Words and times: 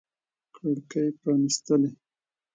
کړکۍ 0.53 1.07
پرانیستلي 1.21 1.89